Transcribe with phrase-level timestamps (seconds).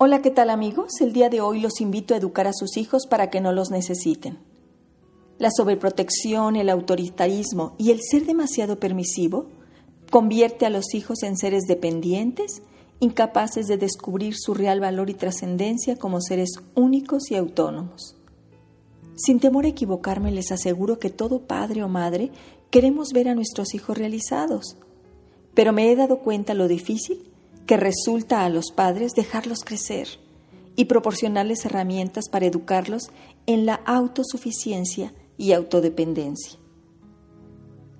[0.00, 1.00] Hola, ¿qué tal amigos?
[1.00, 3.72] El día de hoy los invito a educar a sus hijos para que no los
[3.72, 4.38] necesiten.
[5.38, 9.46] La sobreprotección, el autoritarismo y el ser demasiado permisivo
[10.08, 12.62] convierte a los hijos en seres dependientes,
[13.00, 18.14] incapaces de descubrir su real valor y trascendencia como seres únicos y autónomos.
[19.16, 22.30] Sin temor a equivocarme, les aseguro que todo padre o madre
[22.70, 24.76] queremos ver a nuestros hijos realizados,
[25.54, 27.28] pero me he dado cuenta lo difícil
[27.68, 30.08] que resulta a los padres dejarlos crecer
[30.74, 33.10] y proporcionarles herramientas para educarlos
[33.44, 36.58] en la autosuficiencia y autodependencia.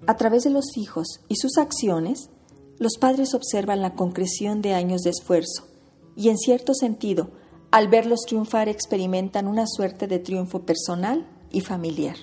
[0.07, 2.31] A través de los hijos y sus acciones,
[2.79, 5.69] los padres observan la concreción de años de esfuerzo
[6.17, 7.31] y, en cierto sentido,
[7.71, 12.17] al verlos triunfar experimentan una suerte de triunfo personal y familiar.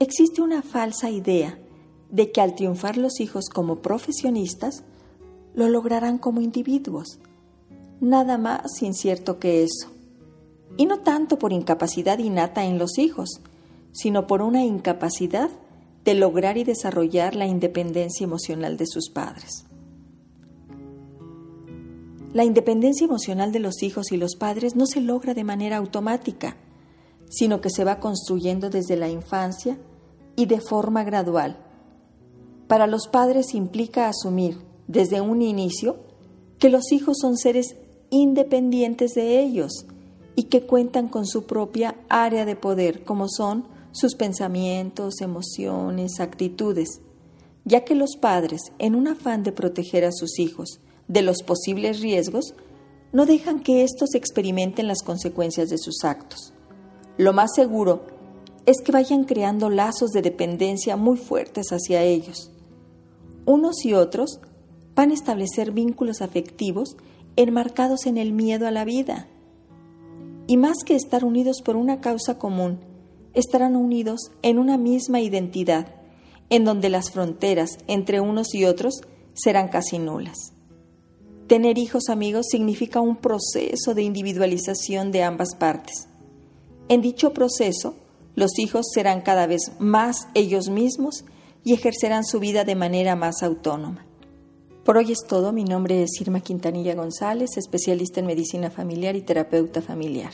[0.00, 1.60] Existe una falsa idea
[2.10, 4.82] de que al triunfar los hijos como profesionistas,
[5.56, 7.18] lo lograrán como individuos.
[8.00, 9.90] Nada más incierto que eso.
[10.76, 13.40] Y no tanto por incapacidad innata en los hijos,
[13.90, 15.48] sino por una incapacidad
[16.04, 19.64] de lograr y desarrollar la independencia emocional de sus padres.
[22.34, 26.58] La independencia emocional de los hijos y los padres no se logra de manera automática,
[27.30, 29.78] sino que se va construyendo desde la infancia
[30.36, 31.56] y de forma gradual.
[32.68, 35.96] Para los padres implica asumir desde un inicio
[36.58, 37.76] que los hijos son seres
[38.10, 39.86] independientes de ellos
[40.36, 47.00] y que cuentan con su propia área de poder, como son sus pensamientos, emociones, actitudes,
[47.64, 52.00] ya que los padres, en un afán de proteger a sus hijos de los posibles
[52.00, 52.54] riesgos,
[53.12, 56.52] no dejan que éstos experimenten las consecuencias de sus actos.
[57.16, 58.02] Lo más seguro
[58.66, 62.50] es que vayan creando lazos de dependencia muy fuertes hacia ellos.
[63.46, 64.40] Unos y otros
[64.96, 66.96] van a establecer vínculos afectivos
[67.36, 69.28] enmarcados en el miedo a la vida.
[70.46, 72.80] Y más que estar unidos por una causa común,
[73.34, 75.94] estarán unidos en una misma identidad,
[76.48, 79.02] en donde las fronteras entre unos y otros
[79.34, 80.54] serán casi nulas.
[81.46, 86.08] Tener hijos amigos significa un proceso de individualización de ambas partes.
[86.88, 87.94] En dicho proceso,
[88.34, 91.24] los hijos serán cada vez más ellos mismos
[91.64, 94.06] y ejercerán su vida de manera más autónoma.
[94.86, 95.52] Por hoy es todo.
[95.52, 100.30] Mi nombre es Irma Quintanilla González, especialista en medicina familiar y terapeuta familiar.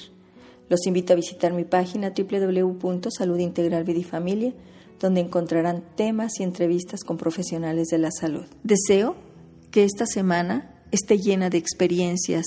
[0.69, 4.53] Los invito a visitar mi página www.saludintegralvidifamilia,
[5.01, 8.45] donde encontrarán temas y entrevistas con profesionales de la salud.
[8.63, 9.17] Deseo
[9.71, 12.45] que esta semana esté llena de experiencias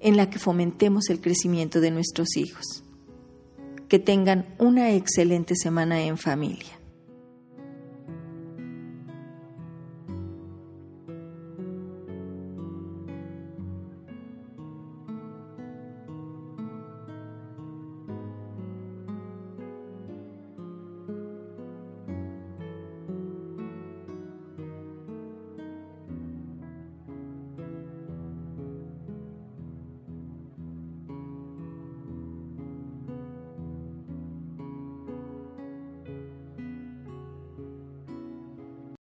[0.00, 2.84] en la que fomentemos el crecimiento de nuestros hijos.
[3.88, 6.83] Que tengan una excelente semana en familia.